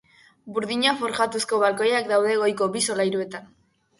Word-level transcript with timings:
Burdina 0.53 0.93
forjatuzko 1.01 1.59
balkoiak 1.65 2.09
daude 2.11 2.39
goiko 2.45 2.71
bi 2.77 2.83
solairuetan. 2.87 3.49